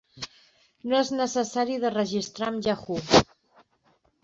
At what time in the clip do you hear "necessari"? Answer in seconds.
1.17-1.77